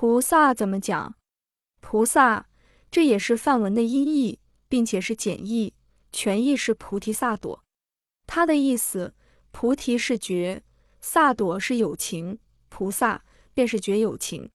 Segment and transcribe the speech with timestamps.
[0.00, 1.14] 菩萨怎么讲？
[1.82, 2.46] 菩萨，
[2.90, 5.74] 这也是梵文的音译，并且是简译，
[6.10, 7.60] 全译是菩提萨埵。
[8.26, 9.12] 它的意思，
[9.50, 10.62] 菩提是觉，
[11.02, 12.38] 萨埵是有情，
[12.70, 14.48] 菩萨便是觉有情。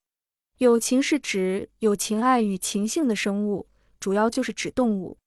[0.58, 3.68] 有情是指有情爱与情性的生物，
[4.00, 5.20] 主要就是指动物。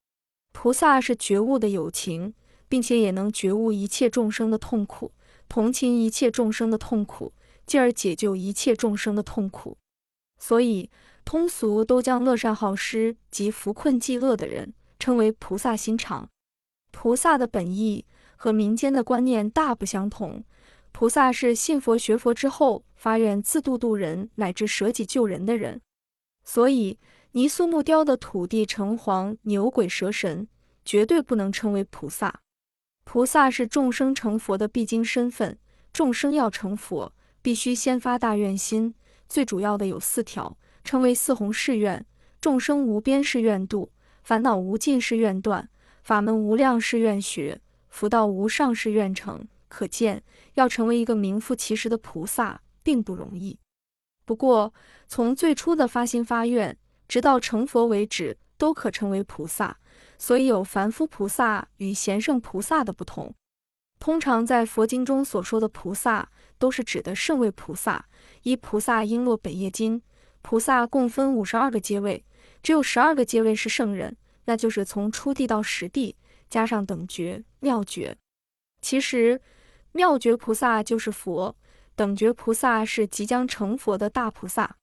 [0.52, 2.34] 菩萨是觉悟的有情，
[2.68, 5.12] 并且也能觉悟一切众生的痛苦，
[5.48, 7.32] 同情一切众生的痛苦，
[7.64, 9.78] 进而解救一切众生的痛苦。
[10.38, 10.90] 所以，
[11.24, 16.28] 通俗都将乐善好施及扶困济恶的人称为菩萨心肠。
[16.90, 18.04] 菩萨的本意
[18.36, 20.44] 和民间的观念大不相同。
[20.92, 25.80] 菩萨是信佛学佛之后发愿自度度人，乃至舍己救人的人。
[26.44, 26.98] 所以，
[27.32, 30.48] 泥塑木雕的土地、城隍、牛鬼蛇神
[30.84, 32.40] 绝对不能称为菩萨。
[33.04, 35.58] 菩萨是众生成佛的必经身份。
[35.92, 38.94] 众生要成佛，必须先发大愿心。
[39.28, 42.04] 最主要的有四条，称为四弘誓愿：
[42.40, 43.92] 众生无边誓愿度，
[44.22, 45.68] 烦恼无尽誓愿断，
[46.02, 49.46] 法门无量誓愿学，福道无上誓愿成。
[49.68, 50.22] 可见，
[50.54, 53.58] 要成为一个名副其实的菩萨并不容易。
[54.24, 54.72] 不过，
[55.06, 56.76] 从最初的发心发愿，
[57.06, 59.78] 直到成佛为止，都可称为菩萨。
[60.16, 63.34] 所以，有凡夫菩萨与贤圣菩萨的不同。
[63.98, 68.06] 通常在佛经中所说的菩萨，都是指的圣位菩萨。
[68.42, 70.00] 依《菩萨璎珞本业经》，
[70.42, 72.24] 菩萨共分五十二个阶位，
[72.62, 76.16] 只有十二个阶位是圣人，那就是从初地到十地，
[76.48, 78.16] 加上等觉、妙觉。
[78.80, 79.40] 其实，
[79.92, 81.56] 妙觉菩萨就是佛，
[81.96, 84.76] 等觉菩萨是即将成佛的大菩萨。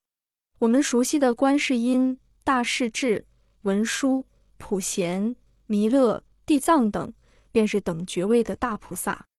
[0.60, 3.26] 我们熟悉的观世音、大势至、
[3.62, 4.26] 文殊、
[4.58, 7.14] 普贤、弥勒、地藏等，
[7.56, 9.28] 便是等爵位的大菩萨。